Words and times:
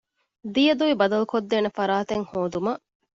ދިޔަދޮވި 0.53 0.93
ބަދަލުކޮށްދޭނެ 1.01 1.69
ފަރާތެއް 1.77 2.25
ހޯދުމަށް 2.29 2.81